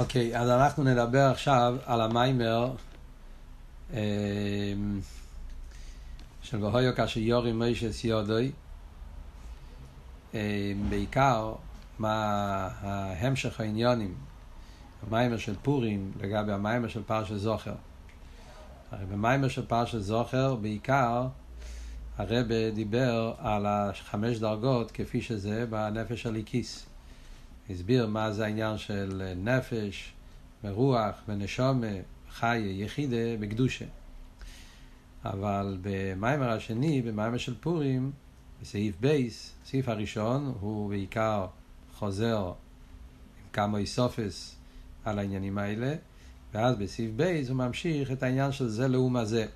[0.00, 2.72] אוקיי, אז אנחנו נדבר עכשיו על המיימר
[3.92, 3.98] אמ,
[6.42, 8.52] של והויו כאשר יורי מוישה סיודוי.
[10.34, 10.38] אמ,
[10.88, 11.52] בעיקר
[11.98, 12.14] מה
[12.80, 14.14] ההמשך העניונים,
[15.06, 17.74] המיימר של פורים לגבי המיימר של פרשת זוכר.
[18.92, 21.26] הרי במיימר של פרשת זוכר בעיקר
[22.18, 26.89] הרבה דיבר על החמש דרגות כפי שזה בנפש הליקיס.
[27.70, 30.12] הסביר מה זה העניין של נפש,
[30.64, 31.86] ורוח, ונשומה,
[32.30, 33.84] חי, יחידה, בקדושה.
[35.24, 38.12] אבל במיימר השני, במיימר של פורים,
[38.62, 41.46] בסעיף בייס, הסעיף הראשון, הוא בעיקר
[41.94, 42.52] חוזר עם
[43.52, 44.56] כמה איסופס
[45.04, 45.94] על העניינים האלה,
[46.54, 49.46] ואז בסעיף בייס הוא ממשיך את העניין של זה לאום הזה.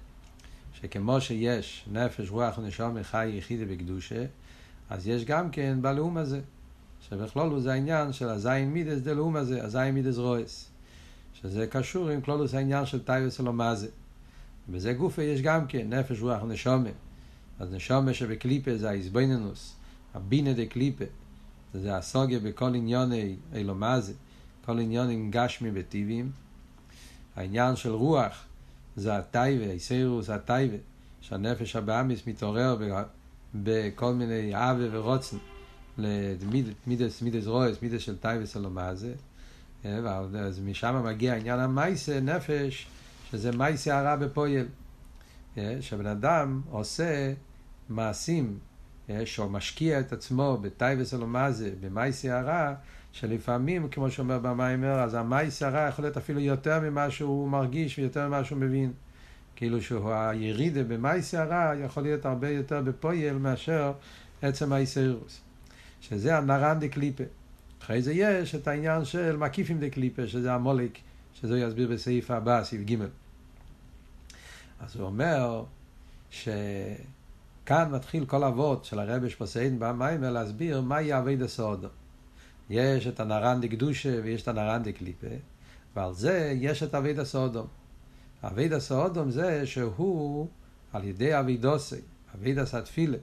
[0.74, 4.24] שכמו שיש נפש, רוח ונשום חי יחידה בקדושה,
[4.90, 6.40] אז יש גם כן בלאום הזה.
[7.08, 10.70] שבכלולו זה העניין של הזין מידס דלאום הזה, הזין מידס רועס.
[11.34, 13.88] שזה קשור עם כלולוס העניין של טייבס אלומזה.
[14.68, 16.90] בזה גופה יש גם כן נפש רוח ונשומה.
[17.58, 19.76] אז נשומה שבקליפה זה האיזבנינוס,
[20.14, 21.04] הבינה דה קליפה.
[21.74, 24.12] זה הסוגיה בכל עניוני אלומזה,
[24.64, 26.30] כל עניונים גשמי וטיביים.
[27.36, 28.44] העניין של רוח
[28.96, 30.76] זה הטייבה, איסיירוס הטייבה,
[31.20, 32.76] שהנפש הבאמיס מתעורר
[33.54, 35.36] בכל מיני עוול ורוצן.
[35.98, 39.14] למידס מידס רויס, מידס של טייבס אלומזה,
[39.84, 42.86] אז משם מגיע עניין המייסה נפש,
[43.30, 44.66] שזה מייסה הרע בפויל.
[45.80, 47.32] שבן אדם עושה
[47.88, 48.58] מעשים,
[49.24, 52.74] שהוא משקיע את עצמו בטייבס אלומזה, במייסה הרע,
[53.12, 58.28] שלפעמים, כמו שאומר במיימר, אז המייסה הרע יכול להיות אפילו יותר ממה שהוא מרגיש ויותר
[58.28, 58.92] ממה שהוא מבין.
[59.56, 63.92] כאילו שהירידה במייסה הרע יכול להיות הרבה יותר בפויל מאשר
[64.42, 65.40] עצם האיסאירוס.
[66.08, 67.24] שזה הנרן דה קליפה.
[67.82, 70.98] אחרי זה יש את העניין של מקיפים דה קליפה, שזה המולק,
[71.34, 72.94] שזה יסביר בסעיף הבא, סעיף ג'.
[74.80, 75.64] אז הוא אומר
[76.30, 81.88] שכאן מתחיל כל אבות של הרבי שפוסיין במיימר להסביר מהי אבי דה סעודו.
[82.70, 85.26] יש את הנרן דה קדושה ויש את הנרן דה קליפה,
[85.96, 87.66] ועל זה יש את אבי דה סעודו.
[88.44, 90.48] אבי דה סעודו זה שהוא
[90.92, 92.00] על ידי אבי דוסי,
[92.34, 93.18] אבי דה סתפילה,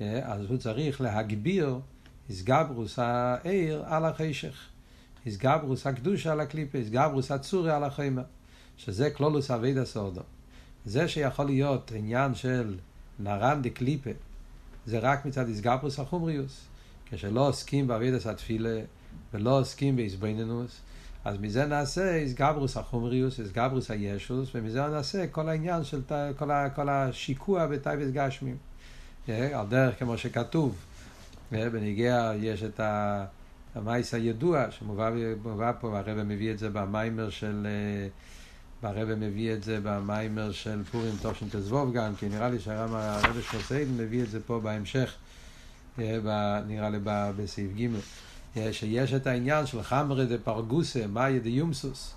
[0.00, 1.78] אז הוא צריך להגביר
[2.28, 4.56] איסגברוס העיר על החשך.
[5.26, 8.22] איסגברוס הקדושה על הקליפה, איסגברוס הצורי על החיימה.
[8.78, 10.20] שזה כלולוס אבידה סורדו.
[10.84, 12.78] זה שיכול להיות עניין של
[13.18, 14.10] נרן דה קליפה,
[14.86, 16.64] זה רק מצד איסגברוס החומריוס.
[17.10, 18.80] כשלא עוסקים באבידס התפילה
[19.34, 20.80] ולא עוסקים באיסבנינוס,
[21.24, 26.02] אז מזה נעשה איסגברוס החומריוס, איסגברוס הישוס, ומזה נעשה כל העניין של
[26.38, 28.56] כל, כל השיקוע בטייבס גשמים.
[29.28, 30.76] על דרך כמו שכתוב,
[31.52, 32.80] בניגיע יש את
[33.74, 37.66] המייס הידוע שמובא פה, והרבא מביא את זה במיימר של...
[38.82, 43.96] והרבא מביא את זה במיימר של פורים תושן תזבוב גם, כי נראה לי שהרבא שפוסיידן
[43.96, 45.14] מביא את זה פה בהמשך,
[45.98, 46.98] נראה לי
[47.36, 47.88] בסעיף ג',
[48.72, 52.14] שיש את העניין של חמרה דה פרגוסה, מאיה דה יומסוס,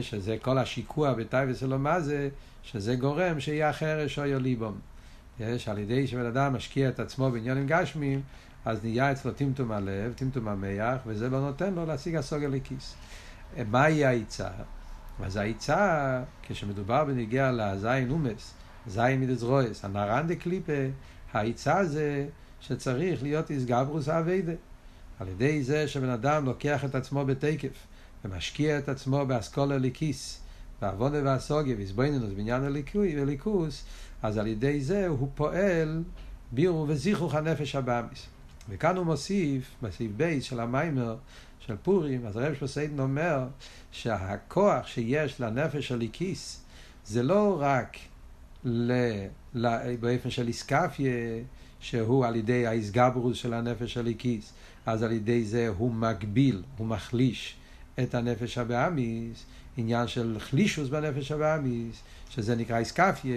[0.00, 2.28] שזה כל השיקוע בטייבס אלו מה זה,
[2.62, 4.78] שזה גורם שיהיה החרש או יוליבום.
[5.40, 8.20] יש, על ידי שבן אדם משקיע את עצמו בעניינים גשמיים,
[8.64, 12.94] אז נהיה אצלו טמטום הלב, טמטום המח, וזה לא נותן לו להשיג הסוגר לכיס.
[13.70, 14.48] מהי העצה?
[15.22, 18.54] אז העצה, כשמדובר בנגיע לזין אומס,
[18.86, 20.72] זין מידס רויס, הנרן דה קליפה,
[21.32, 22.26] העצה זה
[22.60, 24.52] שצריך להיות איסגברוס אביידה.
[25.20, 27.86] על ידי זה שבן אדם לוקח את עצמו בתקף,
[28.24, 30.40] ומשקיע את עצמו באסכולה לכיס,
[30.82, 32.62] ועוונה והסוגיה, והסבוינינוס, בעניין
[33.18, 33.84] הליכוס,
[34.22, 36.02] אז על ידי זה הוא פועל
[36.52, 38.26] בירו וזיכוך הנפש הבאמיס.
[38.68, 41.16] וכאן הוא מוסיף, בסעיף בייס של המיימר
[41.66, 43.46] של פורים, אז הרב שפוסיידן אומר
[43.90, 46.64] שהכוח שיש לנפש הליקיס
[47.06, 47.96] זה לא רק
[48.64, 48.92] ל,
[49.54, 51.12] ל, באופן של איסקפיה,
[51.80, 54.52] שהוא על ידי האיסגברוס של הנפש הליקיס,
[54.86, 57.56] אז על ידי זה הוא מגביל, הוא מחליש
[58.02, 59.44] את הנפש הבאמיס,
[59.76, 63.34] עניין של חלישוס בנפש הבאמיס, שזה נקרא איסקפיה,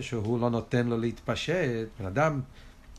[0.00, 2.40] שהוא לא נותן לו להתפשט, בן אדם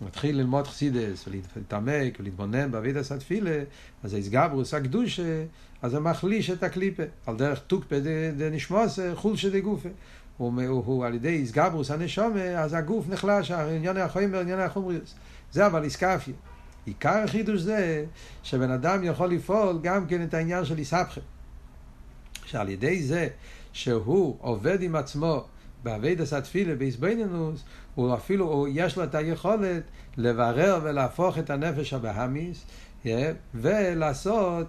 [0.02, 3.64] מתחיל ללמוד חסידס ולהתעמק ולהתבונן באבידס התפילה,
[4.04, 5.44] אז האיסגברוס הקדושה,
[5.82, 7.96] אז זה מחליש את הקליפה, על דרך טוקפה
[8.38, 9.90] דנשמוס חולשה דגופה.
[10.38, 15.16] הוא, הוא, הוא על ידי איסגברוס הנשומה, אז הגוף נחלש, עניין החומר, עניין החומריוס.
[15.52, 16.34] זה אבל איסקפיה.
[16.86, 18.06] עיקר החידוש זה
[18.44, 21.22] שבן אדם יכול לפעול גם כן את העניין של איסבכה.
[22.46, 23.28] שעל ידי זה
[23.74, 25.46] שהוא עובד עם עצמו
[25.84, 27.64] באביידס התפילה, באיסבנינוס,
[27.96, 29.84] הוא אפילו, הוא, יש לו את היכולת
[30.18, 32.66] לברר ולהפוך את הנפש הבהמיס,
[33.56, 34.68] ולעשות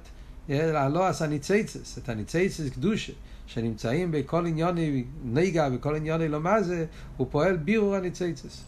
[0.91, 3.13] לא עשה ניציצס, את הניציצס קדושה,
[3.47, 6.87] שנמצאים בכל עניוני נגע, בכל עניוני לא מה זה,
[7.17, 8.65] הוא פועל בירור הניציצס.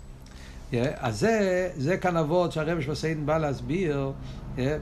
[0.97, 4.13] אז זה, זה כאן אבות שהרבש בסיידן בא להסביר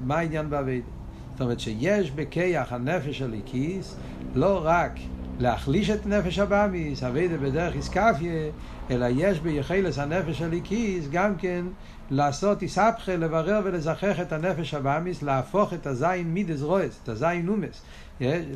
[0.07, 0.87] מה העניין באביידה.
[1.33, 3.97] זאת אומרת שיש בכיח הנפש הליקיס
[4.35, 4.93] לא רק
[5.41, 8.51] להחליש את נפש הבאמיס, אביידה בדרך איסקפיה,
[8.91, 11.65] אלא יש ביחילס הנפש הליקיס גם כן
[12.11, 17.83] לעשות איסבכה, לברר ולזכח את הנפש הבאמיס, להפוך את הזין מידס רויס, את הזין נומס,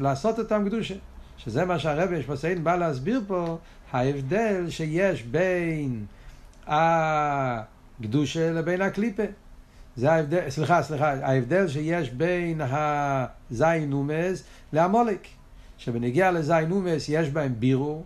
[0.01, 0.95] לעשות אותם קדושה.
[1.39, 3.59] שזה מה שהרבש בסיידן בא להסביר פה,
[3.93, 6.05] ההבדל שיש בין
[6.67, 9.23] הקדושה לבין הקליפה.
[9.97, 15.27] זה ההבדל, סליחה, סליחה, ההבדל שיש בין הזין אומס להמולק.
[15.85, 18.03] שבנגיע לזין אומס יש בהם בירו,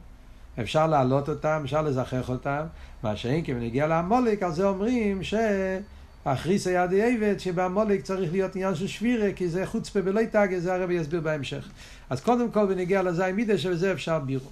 [0.61, 2.63] אפשר להעלות אותם, אפשר לזכח אותם,
[3.03, 8.75] מה שאין כי בנגיע להמולק, על זה אומרים שאחריס הידי עבד, שבהמולק צריך להיות עניין
[8.75, 11.69] של שבירה, כי זה חוצפה בלא תגה, זה הרבי יסביר בהמשך.
[12.11, 14.51] אז קודם כל בנגיע לזין מידה, שבזה אפשר בירו.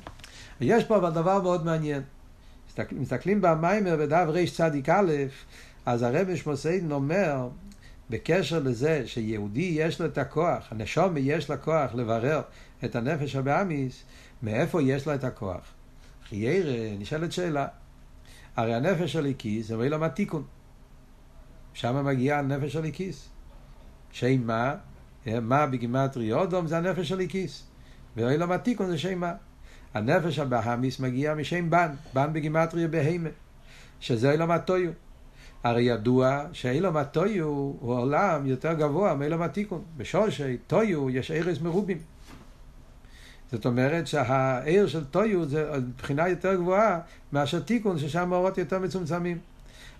[0.60, 2.02] ויש פה אבל דבר מאוד מעניין.
[2.92, 4.68] מסתכלים במיימר בדף רצ"א,
[5.86, 7.48] אז הרב משמעותיין אומר,
[8.10, 12.42] בקשר לזה שיהודי יש לו את הכוח, הנשום יש לה כוח לברר
[12.84, 14.04] את הנפש הבאמיס,
[14.42, 15.74] מאיפה יש לה את הכוח?
[16.28, 17.66] חיירה, נשאלת שאלה.
[18.56, 20.44] הרי הנפש של איקיס זה ואילו תיקון.
[21.74, 23.28] שם מגיע הנפש של איקיס.
[24.12, 24.74] שם מה?
[25.26, 27.66] מה בגימטרי אודום זה הנפש של איקיס.
[28.16, 29.32] ואילו תיקון זה שם מה.
[29.94, 33.28] הנפש הבאמיס מגיע משם בן, בן בגימטריה בהימה,
[34.00, 34.90] שזה אילום הטויו.
[35.64, 39.82] הרי ידוע שאילום הטויו הוא עולם יותר גבוה מאילום התיקון.
[39.96, 41.98] בשורשי טויו יש ארז מרובים.
[43.52, 47.00] זאת אומרת שהעיר של טויו זה מבחינה יותר גבוהה
[47.32, 49.38] מאשר תיקון ששם האורות יותר מצומצמים.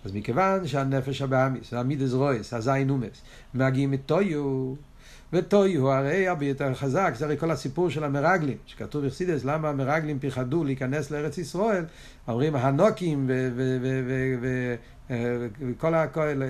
[0.05, 3.21] אז מכיוון שהנפש הבאמיס, המידס רויס, הזין אומס,
[3.53, 4.73] מגיעים מטויו,
[5.33, 9.69] וטוי הוא הרי הרבה יותר חזק, זה הרי כל הסיפור של המרגלים, שכתוב בחסידס, למה
[9.69, 11.85] המרגלים פיחדו להיכנס לארץ ישראל,
[12.27, 13.29] אומרים הנוקים
[15.61, 16.41] וכל הכל,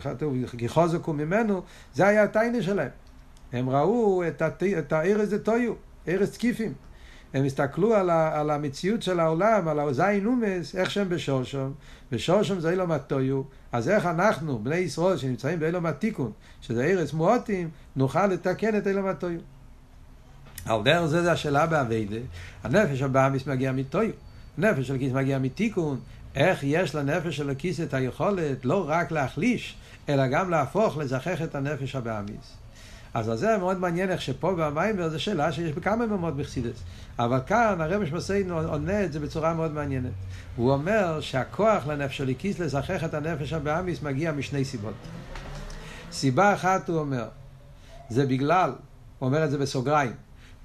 [0.00, 1.62] כתוב, גיחוזקו ממנו,
[1.94, 2.90] זה היה הטיינה שלהם.
[3.52, 4.22] הם ראו
[4.78, 5.72] את הארץ זה טויו,
[6.08, 6.72] ארץ תקיפים.
[7.34, 11.72] הם הסתכלו על, ה, על המציאות של העולם, על הזין אומס, איך שהם בשורשום,
[12.12, 13.42] ושורשום זה אילום הטויו,
[13.72, 19.06] אז איך אנחנו, בני ישראל שנמצאים באילום התיקון, שזה ארץ מועטים, נוכל לתקן את אילום
[19.06, 19.40] הטויו.
[20.66, 22.16] על דרך זה זה השאלה באביידה,
[22.62, 24.10] הנפש הבאמיס מגיע מטויו,
[24.58, 26.00] הנפש של הכיס מגיע מתיקון,
[26.34, 29.76] איך יש לנפש של הכיס את היכולת לא רק להחליש,
[30.08, 32.56] אלא גם להפוך, לזכח את הנפש הבאמיס.
[33.14, 36.82] אז זה מאוד מעניין איך שפה במיימר זו שאלה שיש בכמה ממות בחסידס.
[37.18, 40.12] אבל כאן הרב משמעותינו עונה את זה בצורה מאוד מעניינת.
[40.56, 44.94] הוא אומר שהכוח לנפש הליקיס לזכח את הנפש הבאמיס מגיע משני סיבות.
[46.12, 47.28] סיבה אחת הוא אומר,
[48.08, 48.72] זה בגלל,
[49.18, 50.12] הוא אומר את זה בסוגריים,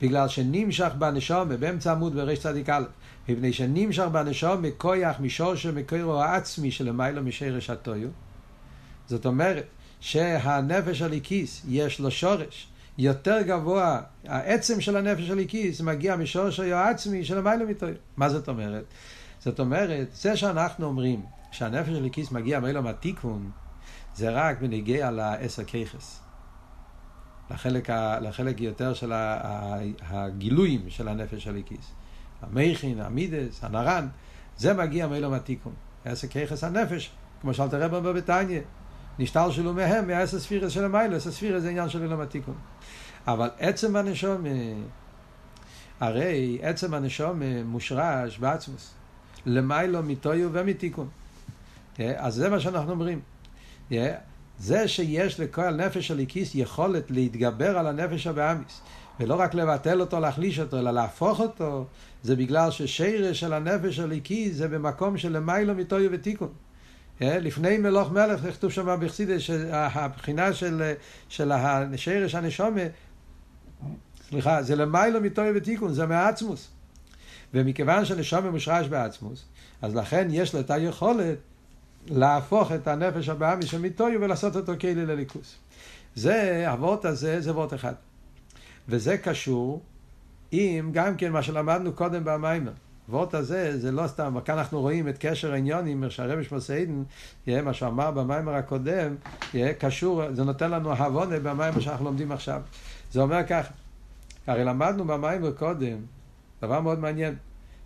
[0.02, 2.84] בגלל שנמשך בנשום באמצע עמוד ברש צדיק א',
[3.30, 8.10] מפני שנמשך בנשום מכויח משורשו מקוירו העצמי שלמיילו משרש הטויו.
[9.08, 9.66] זאת אומרת,
[10.06, 12.68] שהנפש הליקיס יש לו שורש
[12.98, 17.98] יותר גבוה, העצם של הנפש הליקיס מגיע משורש העצמי של המילה מתויר.
[18.18, 18.84] מה זאת אומרת?
[19.40, 21.22] זאת אומרת, זה שאנחנו אומרים
[21.52, 23.52] שהנפש הליקיס מגיע מאילו התיקון,
[24.16, 26.20] זה רק בנגיע לעשר כיכס.
[27.52, 27.90] לחלק,
[28.22, 29.14] לחלק יותר של
[30.02, 31.92] הגילויים של הנפש הליקיס.
[32.42, 34.08] המכין, המידס, הנרן,
[34.58, 35.74] זה מגיע מאילו התיקון.
[36.06, 38.62] עשר כיכס הנפש, כמו שאלת רב בביתניה.
[39.20, 42.56] נשתל שלו מהם מהעשר ספירס של המיילו, עשר ספירס זה עניין של אילום התיקון.
[43.28, 44.44] אבל עצם הנשום,
[46.00, 48.94] הרי עצם הנשום מושרש בעצמוס.
[49.46, 51.08] למיילו מטויו ומתיקון.
[52.00, 53.20] אז זה מה שאנחנו אומרים.
[54.60, 58.82] זה שיש לכל נפש הליקיס יכולת להתגבר על הנפש הבאמיס,
[59.20, 61.86] ולא רק לבטל אותו, להחליש אותו, אלא להפוך אותו,
[62.24, 66.50] זה בגלל ששרש של הנפש הליקיס זה במקום של למיילו מטויו ותיקון.
[67.22, 70.94] לפני מלוך מלך, כתוב שם בחסידס, שהבחינה של,
[71.30, 72.82] של השרש הנשומה,
[74.30, 76.70] סליחה, זה למיילו מטוי ותיקון, זה מהעצמוס.
[77.54, 79.46] ומכיוון שנשומה מושרש בעצמוס,
[79.82, 81.38] אז לכן יש לו את היכולת
[82.08, 85.56] להפוך את הנפש הבאמי של מיטוי ולעשות אותו כאילו לליכוס.
[86.16, 87.94] זה, הוורט הזה, זה וורט אחד.
[88.90, 89.82] וזה קשור
[90.52, 92.72] עם גם כן מה שלמדנו קודם במיימר.
[93.08, 97.04] הוורט הזה זה לא סתם, כאן אנחנו רואים את קשר העניונים, שהרבי שמוסיידן,
[97.48, 99.16] מה שאמר במיימר הקודם,
[99.54, 102.62] יהיה קשור, זה נותן לנו הבונה במיימר שאנחנו לומדים עכשיו.
[103.12, 103.74] זה אומר ככה,
[104.48, 105.98] הרי למדנו במיימר קודם,
[106.62, 107.36] דבר מאוד מעניין,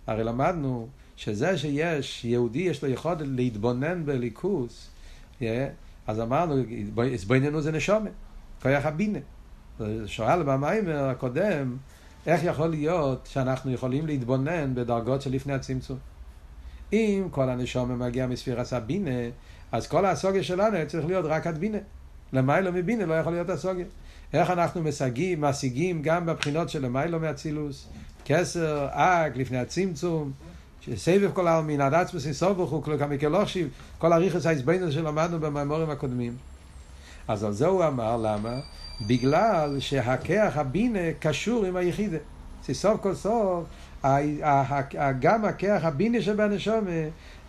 [0.08, 4.90] הרי למדנו שזה שיש, יהודי יש לו יכולת להתבונן בליכוס,
[6.08, 6.56] אז אמרנו,
[7.14, 8.12] הסבוננו זה נשומת,
[8.62, 9.20] כוח הבינה.
[10.06, 11.78] שואל במיימר הקודם,
[12.26, 15.98] איך יכול להיות שאנחנו יכולים להתבונן בדרגות שלפני הצמצום?
[16.94, 19.12] אם כל הנשום מגיע מספירס הבינה,
[19.72, 21.78] אז כל הסוגיה שלנו צריך להיות רק עד בינה.
[22.34, 23.86] למיילו מבינה לא יכול להיות הסוגיה.
[24.34, 27.88] איך אנחנו משיגים, משיגים גם בבחינות של למיילו מאצילוס,
[28.26, 30.32] כסר, אק, לפני הצמצום,
[30.82, 36.36] שסבב כל העלמין, עד עצמוס אינסוף ברוך הוא, כמקלושיב, כל הריכוס העצבנו שלמדנו במאמורים הקודמים.
[37.28, 38.60] אז על זה הוא אמר, למה?
[39.08, 42.18] בגלל שהכח הבינה קשור עם היחידה.
[42.72, 43.66] סוף כל סוף,
[45.20, 46.92] גם הכח הבינה שבנשומה,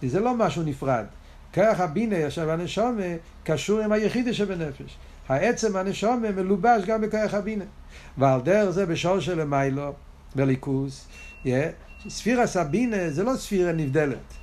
[0.02, 1.04] זה לא משהו נפרד.
[1.52, 3.02] כח הבינה שבנשומה
[3.44, 4.96] קשור עם היחידה שבנפש.
[5.28, 7.64] העצם הנשומה מלובש גם בכח הבינה.
[8.18, 9.92] ועל דרך זה בשור של מיילו,
[10.34, 11.08] בליכוס,
[12.08, 14.34] ספירה סבינה זה לא ספירה נבדלת.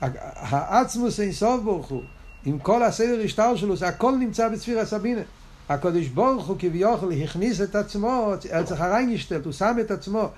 [0.00, 2.02] העצמוס אין סוף ברוך הוא,
[2.44, 5.20] עם כל הסדר השטר שלו, זה הכל נמצא בספירה סבינה.
[5.68, 10.28] הקדוש ברוך הוא כביכול הכניס את עצמו, אצלך ריינשטלט, הוא שם את עצמו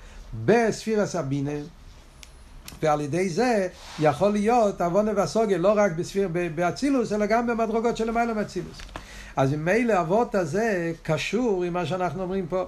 [0.45, 1.51] בספירה סבינה,
[2.83, 3.67] ועל ידי זה
[3.99, 8.77] יכול להיות עוונה והסוגיה לא רק בספיר, באצילוס, אלא גם במדרגות למעלה מאצילוס.
[9.35, 12.63] אז ממילא אבות הזה קשור עם מה שאנחנו אומרים פה.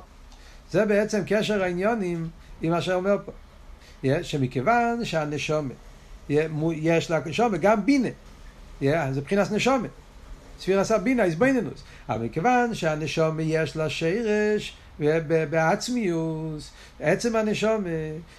[0.72, 2.30] זה בעצם קשר העניונים
[2.62, 3.32] עם מה שאומר פה.
[4.22, 5.72] שמכיוון שהנשומת,
[6.72, 8.10] יש לה נשומת גם בינה,
[8.82, 9.90] זה מבחינת נשומת.
[10.60, 11.84] ספיר עשה בינה, איזבנינוס.
[12.10, 14.74] אבל מכיוון שהנשומת יש לה שרש
[15.50, 17.86] בעצמיוס, עצם הנשומת,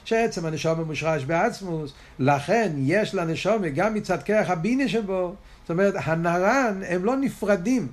[0.05, 6.81] שעצם הנשומת מושרש בעצמוס, לכן יש לנשומת גם מצד כרך הבינה שבו, זאת אומרת, הנרן
[6.89, 7.89] הם לא נפרדים,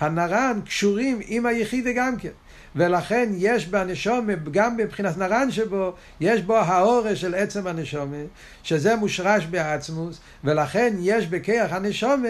[0.00, 2.28] הנרן קשורים עם היחידה גם כן.
[2.76, 8.16] ולכן יש בנשומה, גם מבחינת נרן שבו, יש בו האורש של עצם הנשומה,
[8.62, 12.28] שזה מושרש בעצמוס, ולכן יש בכיח הנשומה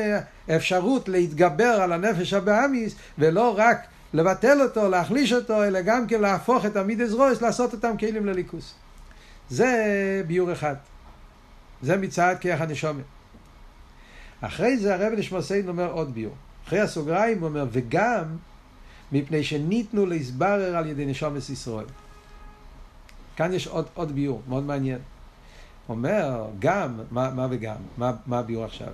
[0.56, 3.78] אפשרות להתגבר על הנפש הבאמיס, ולא רק
[4.14, 8.74] לבטל אותו, להחליש אותו, אלא גם כן להפוך את המידס רויס, לעשות אותם כלים לליכוס.
[9.50, 10.74] זה ביור אחד.
[11.82, 13.02] זה מצד כיח הנשומה.
[14.40, 16.34] אחרי זה הרב נשמוסיין אומר עוד ביור.
[16.66, 18.24] אחרי הסוגריים הוא אומר, וגם
[19.12, 21.86] מפני שניתנו להסברר על ידי נשומת ישראל.
[23.36, 24.98] כאן יש עוד, עוד ביור, מאוד מעניין.
[25.88, 28.92] אומר, גם, מה, מה וגם, מה, מה הביור עכשיו?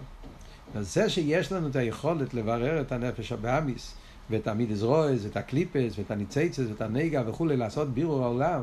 [0.81, 3.95] זה שיש לנו את היכולת לברר את הנפש הבאמיס,
[4.31, 8.63] ואת המידס רויז, ואת הקליפס, ואת הניציצס, ואת הנגע וכולי, לעשות בירור העולם,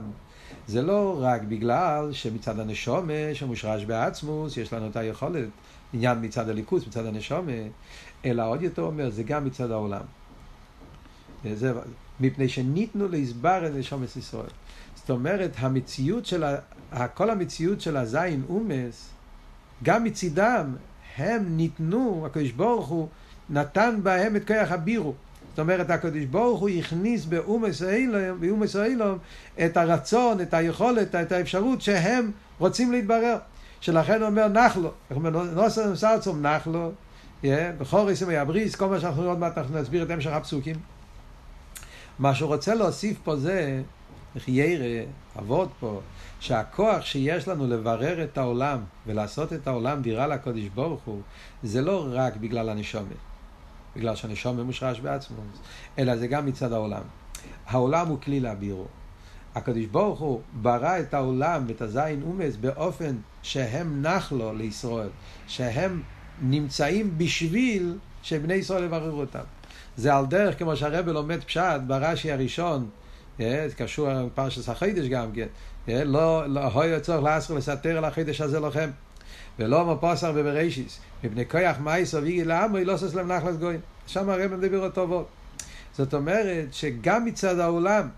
[0.67, 5.49] זה לא רק בגלל שמצד הנשומה, שמושרש בעצמוס, יש לנו את היכולת,
[5.93, 7.51] עניין מצד הליכוס, מצד הנשומה,
[8.25, 10.01] אלא עוד יותר אומר, זה גם מצד העולם.
[11.53, 11.73] זה,
[12.19, 14.49] מפני שניתנו להסבר את נשומת ישראל.
[14.95, 19.09] זאת אומרת, המציאות של, ה, כל המציאות של הזין אומס,
[19.83, 20.75] גם מצידם,
[21.17, 23.07] הם ניתנו, הקדוש ברוך הוא
[23.49, 25.13] נתן בהם את כוח הבירו.
[25.49, 29.17] זאת אומרת, הקדוש ברוך הוא הכניס באומס האילום, באומס האילום
[29.65, 33.37] את הרצון, את היכולת, את האפשרות שהם רוצים להתברר.
[33.81, 34.91] שלכן הוא אומר נחלו,
[35.55, 36.91] נוסר נוסר עצום נחלו,
[37.43, 40.75] בכור יסמי הבריס, כל מה שאנחנו עוד מעט אנחנו נסביר את המשך הפסוקים.
[42.19, 43.81] מה שהוא רוצה להוסיף פה זה,
[44.35, 45.05] איך ירא,
[45.39, 46.01] אבות פה,
[46.39, 51.21] שהכוח שיש לנו לברר את העולם ולעשות את העולם דירה לקודש ברוך הוא,
[51.63, 53.17] זה לא רק בגלל הנשומת,
[53.95, 55.37] בגלל שהנשומת מושרש בעצמו,
[55.99, 57.01] אלא זה גם מצד העולם.
[57.67, 58.85] העולם הוא כלי להבירו.
[59.55, 65.09] הקדוש ברוך הוא ברא את העולם ואת הזין אומץ באופן שהם נח לו לישראל,
[65.47, 66.01] שהם
[66.41, 69.58] נמצאים בשביל שבני ישראל יבררו אותם.
[69.97, 72.89] זה על דרך כמו שהרבל לומד פשט ברש"י הראשון,
[73.39, 75.47] אה, זה קשור לפרשת החידש גם כן,
[75.89, 78.89] אה, לא, לא היה צורך לאסר לסתר על החידש הזה לכם.
[79.59, 83.79] ולא מפוסר ובראשיס, מפני כוח מייסו ויגי לעמו, לא סוס להם נחלס גויים.
[84.07, 85.27] שם הרב מדבר אותו טובות.
[85.93, 88.09] זאת אומרת שגם מצד העולם,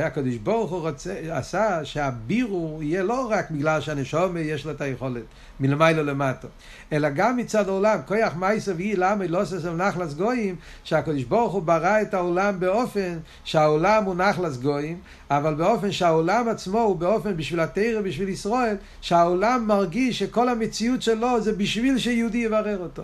[0.00, 5.22] הקדוש ברוך הוא רוצה, עשה שהבירו יהיה לא רק בגלל שהנשום יש לו את היכולת
[5.60, 6.48] מלמיילו למטה,
[6.92, 11.52] אלא גם מצד העולם, כוח מייסה ואי למה לא עושה שם נחלס גויים, שהקדוש ברוך
[11.52, 14.98] הוא ברא את העולם באופן שהעולם הוא נחלס גויים,
[15.30, 21.40] אבל באופן שהעולם עצמו הוא באופן בשביל התרא, בשביל ישראל, שהעולם מרגיש שכל המציאות שלו
[21.40, 23.02] זה בשביל שיהודי יברר אותו.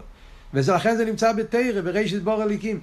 [0.55, 2.81] ולכן זה נמצא בתרא, ברישת בור הליקים.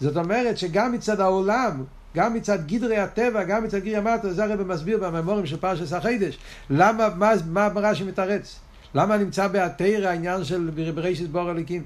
[0.00, 1.84] זאת אומרת שגם מצד העולם,
[2.16, 6.38] גם מצד גדרי הטבע, גם מצד גדרי המטה, זה הרב מסביר בממורים של פרשת החידש.
[6.70, 8.58] למה, מה, מה רש"י מתרץ?
[8.94, 11.82] למה נמצא בהתרא העניין של בראשית בור הליקים?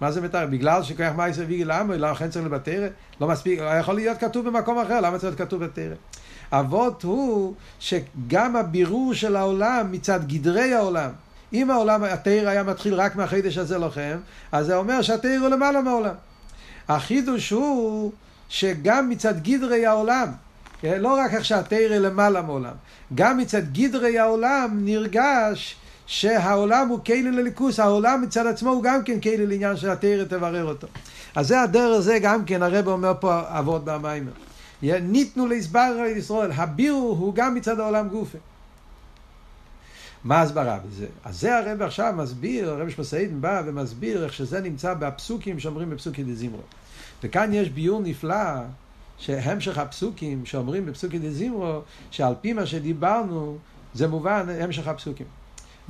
[0.00, 0.46] מה זה מתאר?
[0.46, 1.12] בגלל שכוח
[1.48, 1.96] ויגי למה?
[1.96, 2.88] לא, לכן צריך לבתרא?
[3.20, 5.94] לא מספיק, יכול להיות כתוב במקום אחר, למה צריך להיות כתוב בתרא?
[6.52, 11.10] אבות הוא שגם הבירור של העולם מצד גדרי העולם,
[11.52, 14.18] אם העולם, התרא היה מתחיל רק מהחידש הזה לכם,
[14.52, 16.14] אז זה אומר שהתרא הוא למעלה מהעולם.
[16.88, 18.12] החידוש הוא
[18.52, 20.28] שגם מצד גדרי העולם,
[20.84, 22.74] לא רק איך שהתרא למעלה מעולם,
[23.14, 29.20] גם מצד גדרי העולם נרגש שהעולם הוא כלי לליכוס, העולם מצד עצמו הוא גם כן
[29.20, 30.86] כלי לעניין שהתרא תברר אותו.
[31.34, 34.32] אז זה הדרך זה גם כן, הרב אומר פה אבות במיימר.
[34.82, 38.38] ניתנו להסבר לישראל, הבירו הוא גם מצד העולם גופה.
[40.24, 41.06] מה ההסברה בזה?
[41.24, 46.22] אז זה הרב עכשיו מסביר, הרב שמסעידן בא ומסביר איך שזה נמצא בפסוקים שאומרים בפסוקי
[46.22, 46.62] דזימרו.
[47.24, 48.60] וכאן יש ביור נפלא
[49.18, 53.58] שהמשך הפסוקים שאומרים בפסוקי דזימרו, שעל פי מה שדיברנו,
[53.94, 55.26] זה מובן המשך הפסוקים.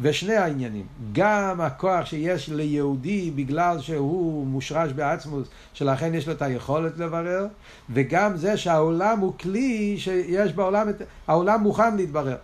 [0.01, 6.99] ושני העניינים, גם הכוח שיש ליהודי בגלל שהוא מושרש בעצמוס, שלכן יש לו את היכולת
[6.99, 7.47] לברר,
[7.91, 10.89] וגם זה שהעולם הוא כלי שיש בעולם,
[11.27, 12.37] העולם מוכן להתברר.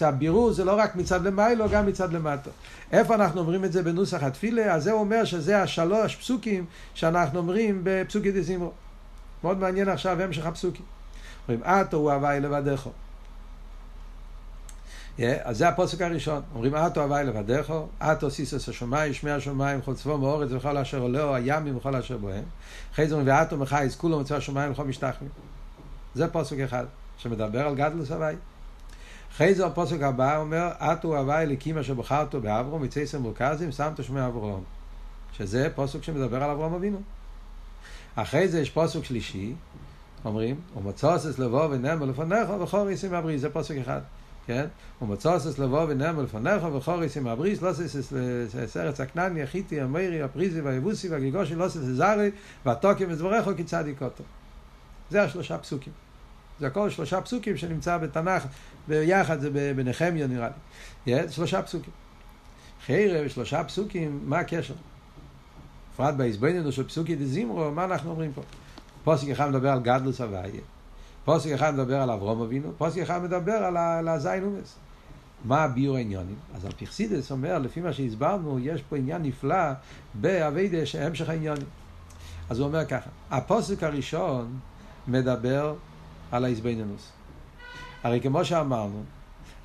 [0.00, 2.50] הבירור זה לא רק מצד למיילו, גם מצד למטה.
[2.92, 4.74] איפה אנחנו אומרים את זה בנוסח התפילה?
[4.74, 6.64] אז זה אומר שזה השלוש פסוקים
[6.94, 8.72] שאנחנו אומרים בפסוקי דזימרו.
[9.44, 10.84] מאוד מעניין עכשיו המשך הפסוקים.
[11.48, 12.88] אומרים, אתו הוא הוואי לבדך.
[15.18, 19.94] Yeah, אז זה הפוסק הראשון, אומרים אתו הוואי לבדך, אתו סיסס השמיים, שמי השמיים, כל
[19.94, 22.44] צבו מאורץ וכל אשר עולהו, הימים וכל אשר בוהם.
[22.92, 25.30] אחרי זה אומרים, ואתו מחייס כולו מצווה השמיים וכל משתחמים.
[26.14, 26.84] זה פוסק אחד,
[27.18, 28.34] שמדבר על גדלוס הוואי.
[29.34, 34.26] אחרי זה הפוסק הבא אומר, אתו הוואי לקים אשר בחרתו באברום, מצייסר מורכזים, שמת שמי
[34.26, 34.64] אברום.
[35.32, 37.00] שזה פוסק שמדבר על אברום אבינו.
[38.14, 39.54] אחרי זה יש פוסק שלישי,
[40.24, 44.00] אומרים, ומצוסס לבוא ונאמר לפניך וחוריס עם הבריס, זה פוסק אחד,
[44.46, 44.66] כן?
[45.02, 51.08] ומצוסס לבוא ונאמר לפניך וחוריס עם הבריס, לא סס ארץ הכנעני, החיטי, המרי, הפריזי והיבוסי
[51.08, 52.30] והגיגושי, לא סס זרי,
[52.66, 54.24] והתוקים וזבורך כצדיק אותו.
[55.10, 56.03] זה השלושה פסוקים.
[56.60, 58.46] זה הכל שלושה פסוקים שנמצא בתנ"ך,
[58.88, 60.48] ביחד זה בנחמיה נראה
[61.06, 61.14] לי.
[61.14, 61.92] Yeah, שלושה פסוקים.
[62.86, 64.74] חרב, שלושה פסוקים, מה הקשר?
[65.94, 68.42] בפרט בהסבננו של פסוקי דזימרו, מה אנחנו אומרים פה?
[69.04, 70.60] פוסק אחד מדבר על גדלוס הוויה,
[71.24, 74.76] פוסק אחד מדבר על אברום אבינו, פוסק אחד מדבר על הזין אומס.
[75.44, 76.36] מה הביור העניונים?
[76.54, 79.72] אז הפרסידס אומר, לפי מה שהסברנו, יש פה עניין נפלא
[80.14, 81.66] באביידה המשך העניונים.
[82.50, 84.58] אז הוא אומר ככה, הפוסק הראשון
[85.08, 85.74] מדבר
[86.34, 87.12] על ההסבננוס.
[88.02, 89.02] הרי כמו שאמרנו,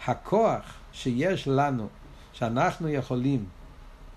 [0.07, 1.87] הכוח שיש לנו,
[2.33, 3.45] שאנחנו יכולים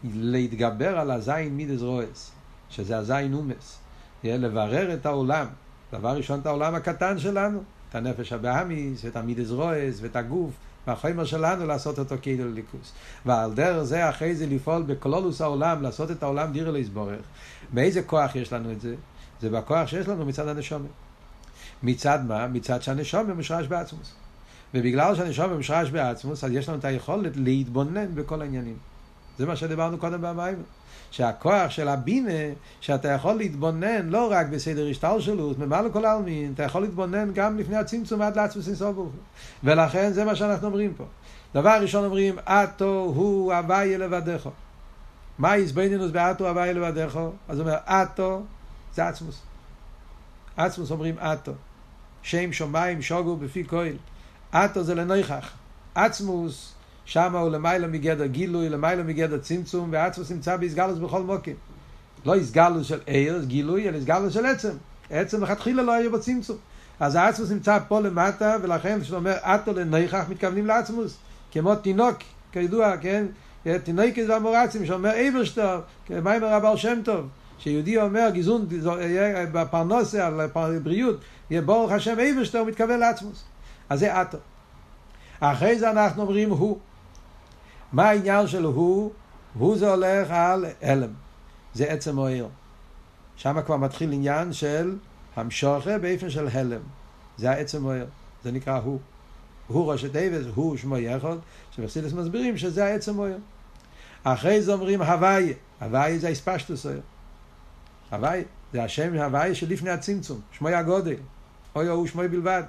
[0.05, 2.33] להתגבר על הזין מידס רועס,
[2.71, 3.79] שזה הזין אומס,
[4.25, 5.47] לברר את העולם,
[5.93, 10.51] דבר ראשון את העולם הקטן שלנו, את הנפש הבאמיס, את המידס רועס ואת הגוף,
[10.87, 12.93] והחומר שלנו לעשות אותו כאילו לליכוס.
[13.27, 17.21] ועל דרך זה אחרי זה לפעול בכלולוס העולם, לעשות את העולם דירה להסבורך.
[17.73, 18.95] מאיזה כוח יש לנו את זה?
[19.41, 20.91] זה בכוח שיש לנו מצד הנשומת.
[21.83, 22.47] מצד מה?
[22.47, 24.12] מצד שהנשומת מושרש בעצמוס.
[24.75, 28.77] ובגלל שהנשומת מושרש בעצמוס, אז יש לנו את היכולת להתבונן בכל העניינים.
[29.38, 30.62] זה מה שדיברנו קודם במים.
[31.11, 36.83] שהכוח של הבינה, שאתה יכול להתבונן לא רק בסדר השתלשלות, ממעל לכל העלמין, אתה יכול
[36.83, 38.97] להתבונן גם לפני הצמצום עד לעצמוס אינסוף
[39.64, 41.05] ולכן זה מה שאנחנו אומרים פה.
[41.55, 44.49] דבר ראשון אומרים, אתו הוא הוויה לבדך.
[45.38, 47.21] מה איזבנינוס באתו הוויה לבדך?
[47.49, 48.42] אז הוא אומר, אתו
[48.95, 49.42] זה עצמוס.
[50.57, 51.53] עצמוס אומרים אתו.
[52.23, 53.97] שם שמיים שוגו בפי כהל.
[54.55, 55.53] אתו זה לנויכח.
[55.95, 61.55] עצמוס שם הוא למעלה מגדר גילוי, למעלה מגדר צמצום, ועצמוס נמצא באסגלוס בכל מוקים.
[62.25, 64.73] לא הסגלוס של עיר, גילוי, אלא הסגלוס של עצם.
[65.11, 66.57] עצם לכתחילה לא היה בצמצום.
[67.01, 71.17] אז העצמוס נמצא פה למטה, ולכן כשאתה אומר אטו לנכח, מתכוונים לעצמוס.
[71.53, 72.17] כמו תינוק,
[72.53, 73.27] כידוע, כן?
[73.85, 75.13] תינוק זה המורצים, שאומר
[76.23, 77.29] מה עם הרב שם טוב?
[77.62, 78.66] שיהודי אומר גיזון
[79.53, 80.48] בפרנוסה, על
[80.79, 81.20] בריאות,
[81.51, 83.44] יהיה ברוך השם איברשטר, הוא מתכוון לעצמוס.
[83.88, 84.38] אז זה אטו.
[85.40, 86.79] אחרי זה אנחנו אומרים הוא.
[87.92, 89.12] מה העניין של הוא?
[89.55, 91.11] הוא זה הולך על הלם.
[91.75, 92.48] זה עצם העיר.
[93.37, 94.96] שם כבר מתחיל עניין של
[95.37, 96.81] המשוכה באופן של הלם.
[97.37, 98.07] זה העצם העיר.
[98.44, 98.98] זה נקרא הוא.
[99.66, 101.40] הוא ראש הדבס, הוא שמו יחוד,
[101.77, 103.38] שבחסידס מסבירים שזה העצם העיר.
[104.25, 105.53] אחרי זה אומרים הוואי.
[105.81, 107.01] הוואי זה הספשטוס העיר.
[108.12, 110.40] הוואי זה השם הוואי שלפני הצמצום.
[110.53, 111.14] שמו הגודל.
[111.77, 112.62] אוי הוא שמו בלבד.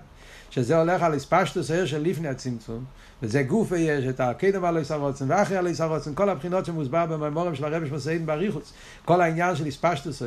[0.49, 2.84] שזה הולך על הספשטוס העיר של לפני הצמצום.
[3.23, 7.65] וזה גוף יש את הקדם על הרוצן ואחרי על הרוצן, כל הבחינות שמוסבר בממורים של
[7.65, 8.73] הרבי שמסעידן באריכוס,
[9.06, 10.21] כל העניין של הספשטוס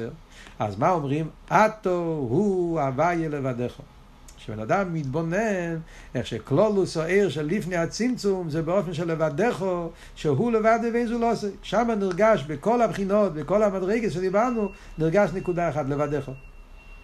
[0.59, 1.29] אז מה אומרים?
[1.48, 3.72] אטו הוא הוויה לבדך.
[4.47, 5.77] כשבן אדם מתבונן
[6.15, 11.19] איך שכלולוס או עיר של לפני הצמצום זה באופן של לבדךו שהוא לבד ואין זו
[11.19, 16.33] לא עושה שם נרגש בכל הבחינות בכל המדרגת שדיברנו נרגש נקודה אחת לבדךו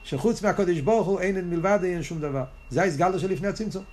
[0.05, 3.85] שחוץ מהקודש ברוך הוא אין מלבד אין שום דבר זה ההסגלו של לפני הצמצום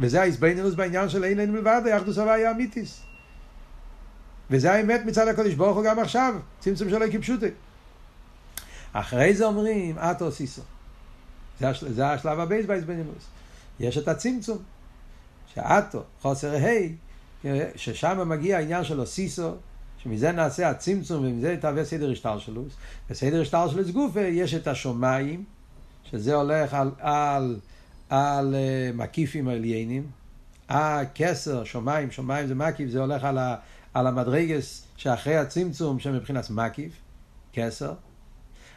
[0.00, 3.00] וזה ההסבנינוס בעניין של אין אין מלבד, היחדוס הוויה אמיתיס.
[4.50, 7.46] וזה האמת מצד הקודש ברוך הוא גם עכשיו, צמצום שלו כפשוטי.
[8.92, 10.62] אחרי זה אומרים, אטו סיסו.
[11.60, 13.24] זה, השל, זה השלב הבייס בעזבנינוס.
[13.80, 14.58] יש את הצמצום,
[15.54, 19.54] שאטו, חוסר ה', ששם מגיע העניין של אוסיסו,
[19.98, 22.64] שמזה נעשה הצמצום ומזה יתהווה סדר השטר שלו.
[23.10, 25.44] בסדר השטר שלו גופה יש את השומיים,
[26.10, 27.56] שזה הולך על, על,
[28.08, 30.06] על uh, מקיפים עליינים.
[30.68, 33.56] הכסר, שמיים, שמיים זה מקיף, זה הולך על, ה,
[33.94, 36.92] על המדרגס שאחרי הצמצום שמבחינת מקיף,
[37.52, 37.92] כסר.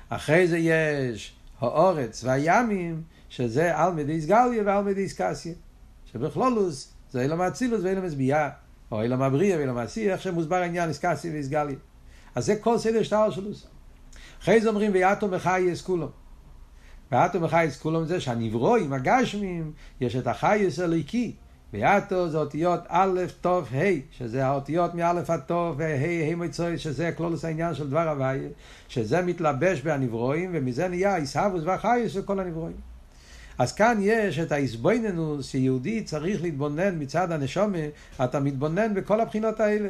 [0.09, 5.53] אחרי זה יש האורץ והימים, שזה על מדיס גליה ועל מדיס קסיה.
[6.05, 8.49] שבכלולוס זה אילם אצילוס ואילם אסבייה,
[8.91, 11.75] או אילם אבריה ואילם איך שמוסבר העניין איסקסיה ואיסגליה.
[12.35, 13.67] אז זה כל סדר שטר שלוס.
[14.41, 16.07] אחרי זה אומרים ויאטו מחייס כולם.
[17.11, 19.71] ויאטו מחייס כולם זה שהנברואים, הגשמים,
[20.01, 21.35] יש את החייס הליקי.
[21.73, 27.11] ויאטו זה אותיות א', ת', ה', שזה האותיות מא' עד ת' וה', ה' מצוי, שזה
[27.17, 28.49] כלולוס העניין של דבר הוויה,
[28.87, 32.75] שזה מתלבש בהנברואים, ומזה נהיה עיסאוווס והחייס של כל הנברואים.
[33.57, 37.77] אז כאן יש את האיסבויננוס שיהודי צריך להתבונן מצד הנשומה,
[38.23, 39.89] אתה מתבונן בכל הבחינות האלה.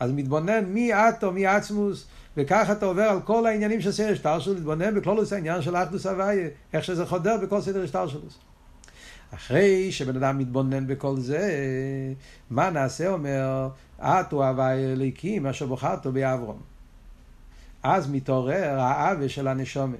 [0.00, 4.38] אז מתבונן מי אטו, מי עצמוס, וככה אתה עובר על כל העניינים של סדר שטר
[4.38, 8.20] שלו, להתבונן בכלולוס העניין של אחדוס הוויה, איך שזה חודר בכל סדר שטר שלו.
[9.34, 11.50] אחרי שבן אדם מתבונן בכל זה,
[12.50, 13.68] מה נעשה אומר,
[13.98, 16.60] אטו הוויה אליקים אשר בוחרתו באברום.
[17.82, 19.96] אז מתעורר האווה של הנשומה.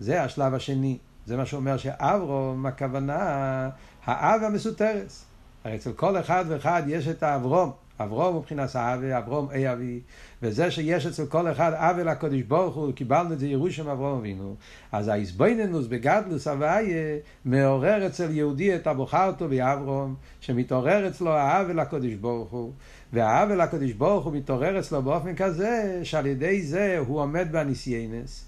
[0.00, 0.98] זה השלב השני.
[1.26, 3.70] זה מה שאומר שאברום, הכוונה,
[4.04, 5.24] האב המסותרס.
[5.64, 7.83] הרי אצל כל אחד ואחד יש את האברום.
[8.00, 10.00] אברום מבחינת האבי, אברום אי אבי,
[10.42, 14.54] וזה שיש אצל כל אחד אבי לקודש ברוך הוא, קיבלנו את זה ירושם אברום אבינו,
[14.92, 22.50] אז האיזבויננוס בגדלוס הוויה מעורר אצל יהודי את הבוכרתו באברום, שמתעורר אצלו האבי לקודש ברוך
[22.50, 22.72] הוא,
[23.12, 28.44] והאבי לקודש ברוך הוא מתעורר אצלו באופן כזה, שעל ידי זה הוא עומד בניסיינס.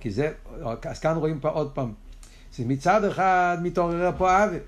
[0.00, 0.32] כי זה,
[0.84, 1.92] אז כאן רואים פה עוד פעם,
[2.58, 4.58] מצד אחד מתעורר פה עוול,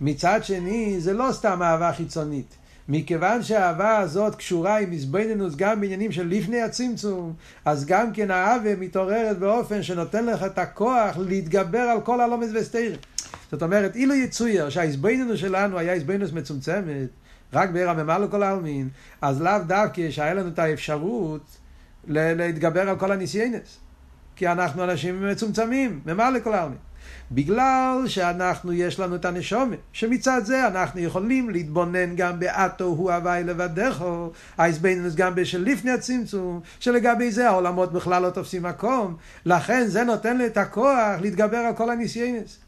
[0.00, 2.56] מצד שני זה לא סתם אהבה חיצונית.
[2.92, 8.76] מכיוון שהאהבה הזאת קשורה עם מזבנינוס גם בעניינים של לפני הצמצום, אז גם כן האהבה
[8.76, 12.98] מתעוררת באופן שנותן לך את הכוח להתגבר על כל הלומס וסתירים.
[13.50, 17.08] זאת אומרת, אילו יצויר שהאיזבנינוס שלנו היה איזבנינוס מצומצמת,
[17.52, 18.88] רק בעיר הממה לכל העלמין,
[19.20, 21.56] אז לאו דווקא שהיה לנו את האפשרות
[22.06, 23.78] להתגבר על כל הניסיינס.
[24.36, 26.78] כי אנחנו אנשים מצומצמים, ממה לכל העלמין.
[27.32, 33.44] בגלל שאנחנו, יש לנו את הנשומת, שמצד זה אנחנו יכולים להתבונן גם באטו הוא הוואי
[33.44, 40.04] לבדךו, האיזבנינוס גם בשל לפני הצמצום, שלגבי זה העולמות בכלל לא תופסים מקום, לכן זה
[40.04, 42.58] נותן לי את הכוח להתגבר על כל הניסיינס.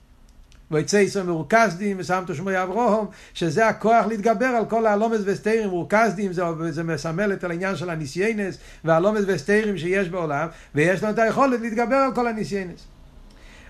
[0.73, 6.43] ויצא ישראל מרוכזדים ושמתו שמוי אברהם, שזה הכוח להתגבר על כל הלומס וסתירים, מרוכזדים זה,
[6.71, 11.97] זה מסמל את העניין של הניסיינס והלומס וסתירים שיש בעולם, ויש לנו את היכולת להתגבר
[11.97, 12.92] על כל הניסיינס.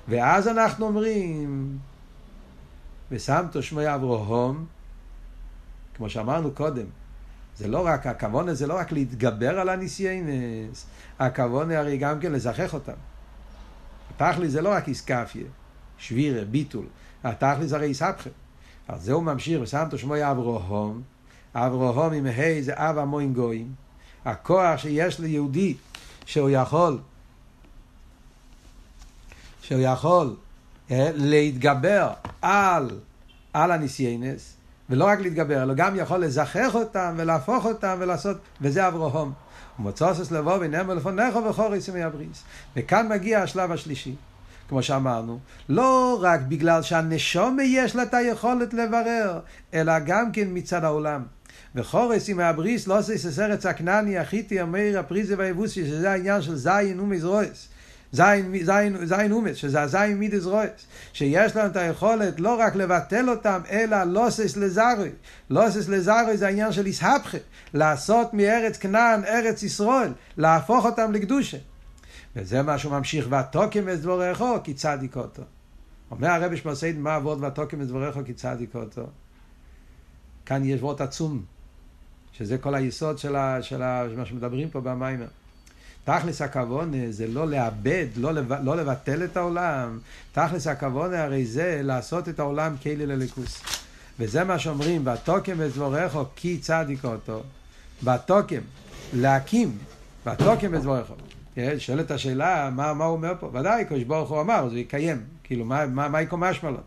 [0.09, 1.79] ואז אנחנו אומרים,
[3.11, 4.65] ושמתו שמי אברהם,
[5.95, 6.87] כמו שאמרנו קודם,
[7.57, 10.87] זה לא רק, הכוונה זה לא רק להתגבר על הניסיינס,
[11.19, 12.93] הכוונה הרי גם כן לזכח אותם.
[14.11, 15.47] התכלי זה לא רק איסקפיה,
[15.99, 16.87] שבירה, ביטול,
[17.25, 18.31] התכלי זה הרי איסהפכה.
[18.89, 21.03] אז זהו ממשיך, ושמתו שמי אברהם,
[21.55, 23.75] אברהם עם ה' זה אב המון גויים,
[24.25, 25.75] הכוח שיש ליהודי
[26.27, 26.99] שהוא יכול
[29.63, 30.37] שהוא יכול
[30.91, 32.11] אה, להתגבר
[32.43, 32.91] על,
[33.53, 34.57] על הניסיינס,
[34.91, 39.33] ולא רק להתגבר, אלא גם יכול לזכח אותם ולהפוך אותם ולעשות, וזה אברהם.
[39.79, 40.99] ומוצאסס לבוא ונאמר
[41.49, 42.43] וחורס ימי הבריס.
[42.77, 44.15] וכאן מגיע השלב השלישי,
[44.69, 49.41] כמו שאמרנו, לא רק בגלל שהנשומה יש לה את היכולת לברר,
[49.75, 51.23] אלא גם כן מצד העולם.
[51.75, 57.01] וחורס עם הבריס לא עושה סרץ הכנעני, החיטי, המאיר, הפריזי והיבוסי, שזה העניין של זין
[57.01, 57.69] ומזרועס.
[58.13, 60.71] זין, זין, זין אומץ, שזה הזין מידס רויס,
[61.13, 65.11] שיש לנו את היכולת לא רק לבטל אותם, אלא לוסס לזרוי.
[65.51, 67.39] לוסס לזרוי זה העניין של איסהפכה,
[67.75, 71.59] לעשות מארץ כנען, ארץ ישראל, להפוך אותם לקדושה.
[72.37, 75.43] וזה מה שהוא ממשיך, ותוקם את דבורכו כי צדיק אותו.
[76.11, 79.07] אומר הרבי שמסעיד, מה עבוד ותוקם את דבורכו כי צדיק אותו?
[80.47, 81.43] כאן יש וורט עצום,
[82.33, 85.27] שזה כל היסוד של, ה, של ה, מה שמדברים פה במיימר.
[86.05, 89.99] תכלס הכוונה זה לא לאבד, לא, לב, לא לבטל את העולם.
[90.33, 93.63] תכלס הכוונה הרי זה לעשות את העולם כלי לליכוס.
[94.19, 97.43] וזה מה שאומרים, ותוקם את דבורכו כי צדיק אותו.
[98.05, 98.61] ותוקם,
[99.13, 99.79] להקים,
[100.27, 101.15] ותוקם את דבורכו.
[101.55, 103.51] כן, שואלת השאלה, מה, מה הוא אומר פה?
[103.55, 105.23] ודאי, קדוש ברוך הוא אמר, זה יקיים.
[105.45, 106.81] כאילו, מה, מה, מה יקום משמע לו?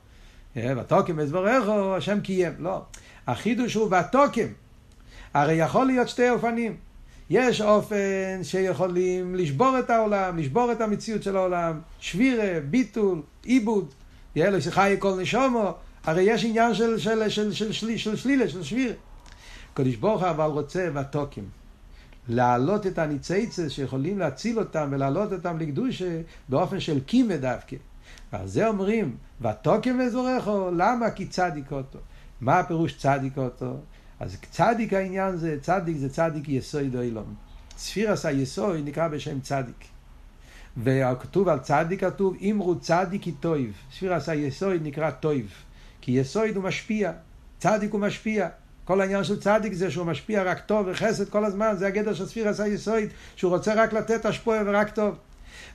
[0.53, 2.53] כן, ותוקם את דבורכו, השם קיים.
[2.59, 2.81] לא.
[3.27, 4.47] החידוש הוא ותוקם.
[5.33, 6.75] הרי יכול להיות שתי אופנים.
[7.29, 13.93] יש אופן שיכולים לשבור את העולם, לשבור את המציאות של העולם, שבירה, ביטול, עיבוד,
[14.35, 18.63] יאללה שחי כל נשומו, הרי יש עניין של, של, של, של, של, של שלילה, של
[18.63, 18.93] שבירה.
[19.73, 21.43] קדוש ברוך הוא אבל רוצה ותוקים.
[22.27, 27.75] להעלות את הניציצס שיכולים להציל אותם ולהעלות אותם לקדושה באופן של קימה דווקא.
[28.33, 31.11] ועל זה אומרים, ותוקם וזורךו, למה?
[31.11, 31.99] כי צדיק אותו.
[32.41, 33.77] מה הפירוש צדיק אותו?
[34.19, 37.33] אז צדיק העניין זה, צדיק זה צדיק יסוד אילום.
[37.77, 39.85] ספירס היסוד נקרא בשם צדיק.
[40.77, 43.73] וכתוב על צדיק כתוב, אמרו צדיק היא טויב.
[43.93, 45.51] ספירס היסוד נקרא טויב.
[46.01, 47.11] כי יסוד הוא משפיע.
[47.59, 48.47] צדיק הוא משפיע.
[48.85, 52.25] כל העניין של צדיק זה שהוא משפיע רק טוב וחסד כל הזמן, זה הגדר של
[52.25, 53.03] ספירס היסוד,
[53.35, 55.15] שהוא רוצה רק לתת השפועה ורק טוב.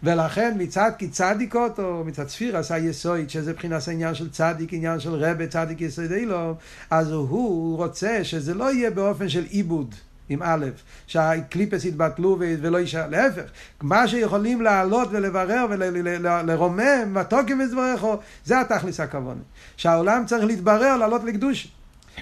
[0.03, 5.15] ולכן מצד כי צדיקות, או מצד ספירס היסוד, שזה מבחינת העניין של צדיק, עניין של
[5.15, 6.55] רבה, צדיק יסוד אילו,
[6.91, 9.95] אז הוא רוצה שזה לא יהיה באופן של עיבוד.
[10.31, 10.67] עם א',
[11.07, 13.43] שהקליפס יתבטלו ולא יישאר, להפך,
[13.81, 19.41] מה שיכולים לעלות ולברר ולרומם, מתוקם וזברכו, זה התכלס הכוונה.
[19.77, 21.73] שהעולם צריך להתברר, לעלות לקדוש.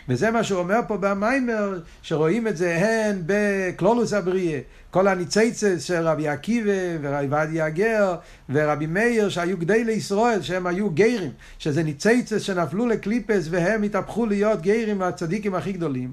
[0.08, 4.60] וזה מה שהוא אומר פה במיימר, שרואים את זה הן בקלולוס הבריאה,
[4.90, 8.16] כל הניציצס של רבי עקיבא ורבי ועדיה הגר
[8.48, 14.61] ורבי מאיר שהיו גדי לישראל, שהם היו גיירים, שזה ניציצס שנפלו לקליפס והם התהפכו להיות
[14.62, 16.12] גיירים הצדיקים הכי גדולים.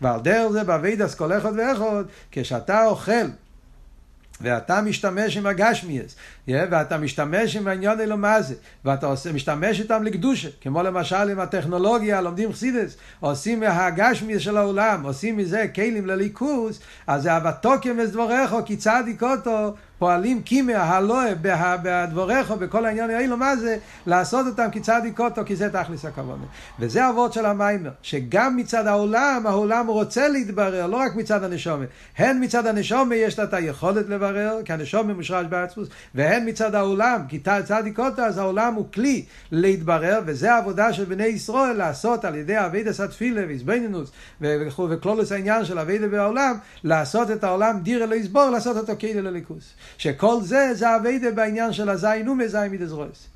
[0.00, 3.26] ועל דרך זה באביידס כל אחד ואחד, כשאתה אוכל
[4.40, 6.16] ואתה משתמש עם הגשמיאס,
[6.48, 8.54] ואתה משתמש עם העניין אלו מה זה,
[8.84, 15.02] ואתה עושה, משתמש איתם לקדושה, כמו למשל עם הטכנולוגיה, לומדים חסידס, עושים מהגשמיאס של העולם,
[15.02, 21.32] עושים מזה כלים לליכוס, אז זה אבתוקם ודבריך, כי צדיק אותו, פועלים קימא, הלואה,
[21.82, 23.76] בדבורך, בכל העניין האלו, מה זה?
[24.06, 26.44] לעשות אותם כצדיק אותו, כי זה תכלס הכוונה.
[26.78, 31.84] וזה הוורד של המיימר, שגם מצד העולם, העולם רוצה להתברר, לא רק מצד הנשומה.
[32.18, 37.20] הן מצד הנשומה יש לה את היכולת לברר, כי הנשומה מושרש בעצמוס, והן מצד העולם,
[37.28, 42.34] כי צדיק אותו, אז העולם הוא כלי להתברר, וזה העבודה של בני ישראל לעשות על
[42.34, 44.10] ידי אבידס התפילה ואיזבנינוס,
[44.90, 49.72] וכלולוס העניין של אבידה בעולם, לעשות את העולם דירה לא יסבור, לעשות אותו כאילו לליכוס.
[49.98, 53.26] שכל זה זה אביידה בעניין של הזין ומזין מדזרויס.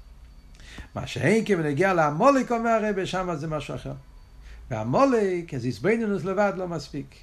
[0.94, 3.92] מה שאין כבנגיע לעמולק אומר הרבה, שם זה משהו אחר.
[4.70, 7.14] והמולק, אז איסבנינוס לבד לא מספיק.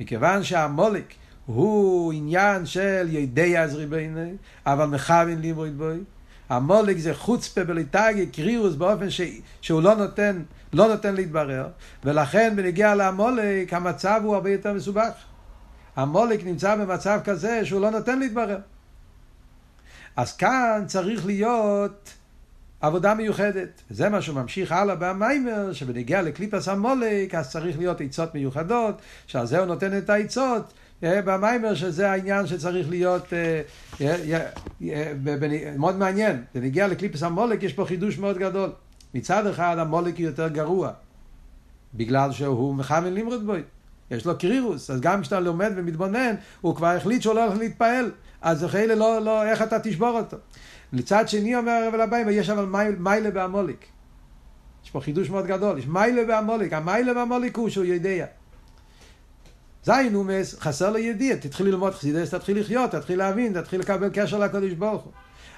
[0.00, 1.14] מכיוון שהמולק
[1.48, 4.32] הוא עניין של ידי עזרי ביני,
[4.66, 5.98] אבל מכוון לימוד בוי.
[6.48, 9.20] המולק זה חוצפה בליטגי, קרירוס באופן ש...
[9.60, 11.68] שהוא לא נותן, לא נותן להתברר,
[12.04, 15.12] ולכן בנגיע לעמולק המצב הוא הרבה יותר מסובך.
[15.96, 18.58] המולק נמצא במצב כזה שהוא לא נותן להתברר.
[20.16, 22.14] אז כאן צריך להיות
[22.80, 23.82] עבודה מיוחדת.
[23.90, 28.94] וזה מה שהוא ממשיך הלאה במיימר, שבנגיע לקליפס המולק, אז צריך להיות עצות מיוחדות,
[29.26, 30.72] שעל זה הוא נותן את העצות.
[31.04, 33.62] אה, במיימר שזה העניין שצריך להיות אה,
[35.78, 36.42] מאוד מעניין.
[36.54, 38.70] בנגיע לקליפס המולק יש פה חידוש מאוד גדול.
[39.14, 40.90] מצד אחד המולק יותר גרוע,
[41.94, 43.62] בגלל שהוא מכוון לימרד בוי.
[44.10, 48.10] יש לו קרירוס, אז גם כשאתה לומד ומתבונן, הוא כבר החליט שהוא לא הולך להתפעל,
[48.42, 50.36] אז אחרי לא, לא, איך אתה תשבור אותו.
[50.92, 52.64] מצד שני אומר הרב לבאים, יש אבל
[52.98, 53.86] מיילה בעמוליק.
[54.84, 58.26] יש פה חידוש מאוד גדול, יש מיילה בעמוליק, המיילה בעמוליק הוא שהוא יודע.
[59.84, 64.38] זין אומס, חסר לו ידיע, תתחיל ללמוד חסידס, תתחיל לחיות, תתחיל להבין, תתחיל לקבל קשר
[64.38, 65.12] לקדוש ברוך הוא.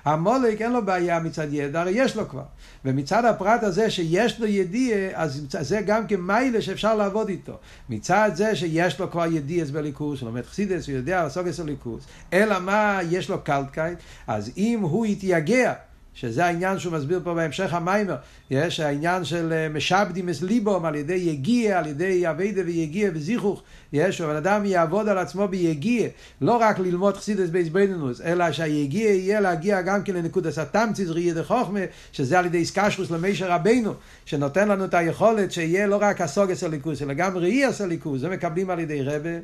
[0.04, 2.42] עמלק אין לו בעיה מצד ידע, הרי יש לו כבר.
[2.84, 7.58] ומצד הפרט הזה שיש לו ידיעה, אז זה גם כן מעלה שאפשר לעבוד איתו.
[7.88, 12.04] מצד זה שיש לו כבר ידיעות באלוקות, שהוא לומד חסידות, הוא יודע לעסוק את האלוקות.
[12.32, 15.72] אלא מה, יש לו קאלטקייט, אז אם הוא יתייגע
[16.14, 18.16] שזה העניין שהוא מסביר פה בהמשך המאמר,
[18.50, 23.62] יש העניין של אה, משעבדים את ליבם על ידי יגיעה, על ידי עבודה ויגיעה וזיכוך,
[23.92, 26.08] יש, שבן אדם יעבוד על עצמו ביגיעה,
[26.40, 31.80] לא רק ללמוד חסידות בהתבוננות, אלא שהיגיעה יהיה להגיע גם כן לנקודת התמצית ראייה דחוכמה,
[32.12, 33.94] שזה על ידי התקשרות למשה רבנו,
[34.24, 38.70] שנותן לנו את היכולת שיהיה לא רק השגת אלוקות, אלא גם ראיית אלוקות, זה מקבלים
[38.70, 39.38] על ידי רבה.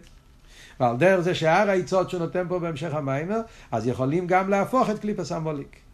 [0.81, 3.41] ועל דרך זה שאר העצות שהוא נותן פה בהמשך המאמר,
[3.73, 5.86] אז יכולים גם להפוך את קליפת עמלק.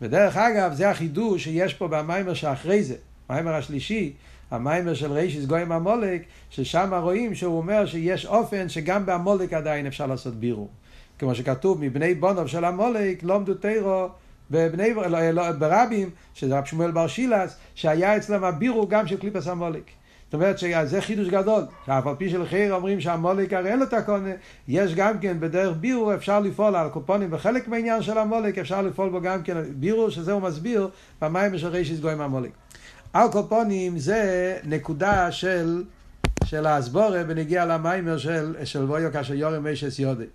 [0.00, 2.94] ודרך אגב, זה החידוש שיש פה במאמר שאחרי זה,
[3.28, 4.12] המאמר השלישי,
[4.50, 10.06] המאמר של ראשית גויים עמלק, ששם רואים שהוא אומר שיש אופן שגם בהמולק עדיין אפשר
[10.06, 10.68] לעשות בירור.
[11.18, 14.08] כמו שכתוב, מבני בונוב של המולק לומדו תירו
[14.50, 19.46] בבני, לא, לא, ברבים, שזה רב שמואל בר שילס, שהיה אצלם הבירור גם של קליפס
[19.48, 19.90] המולק.
[20.26, 23.92] זאת אומרת שזה חידוש גדול, שאף על פי שלחיר אומרים שהמולק הרי אין לו את
[23.92, 24.30] הקונה,
[24.68, 29.08] יש גם כן בדרך בירו אפשר לפעול על קופונים, וחלק מהעניין של המולק אפשר לפעול
[29.08, 30.88] בו גם כן בירו, שזה הוא מסביר
[31.22, 32.50] במים של רישיס גויים המולק.
[33.12, 35.84] על קופונים זה נקודה של
[36.44, 40.24] של האסבורה בנגיע למיימר של, של בויו כאשר יורם מישס יודי.